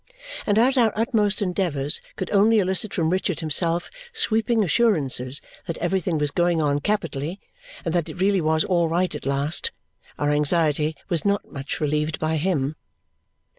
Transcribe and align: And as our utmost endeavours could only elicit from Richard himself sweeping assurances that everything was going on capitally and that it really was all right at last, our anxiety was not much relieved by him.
And 0.47 0.57
as 0.57 0.77
our 0.77 0.91
utmost 0.95 1.43
endeavours 1.43 2.01
could 2.15 2.31
only 2.31 2.57
elicit 2.57 2.91
from 2.91 3.11
Richard 3.11 3.41
himself 3.41 3.91
sweeping 4.11 4.63
assurances 4.63 5.43
that 5.67 5.77
everything 5.77 6.17
was 6.17 6.31
going 6.31 6.59
on 6.59 6.79
capitally 6.79 7.39
and 7.85 7.93
that 7.93 8.09
it 8.09 8.19
really 8.19 8.41
was 8.41 8.63
all 8.63 8.89
right 8.89 9.13
at 9.13 9.27
last, 9.27 9.71
our 10.17 10.31
anxiety 10.31 10.95
was 11.07 11.23
not 11.23 11.51
much 11.51 11.79
relieved 11.79 12.17
by 12.17 12.37
him. 12.37 12.77